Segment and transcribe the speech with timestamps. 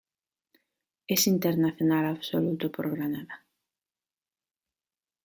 [1.07, 3.45] Es internacional absoluto por Granada.